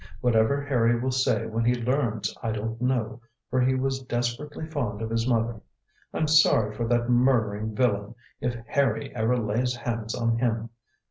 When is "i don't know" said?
2.41-3.21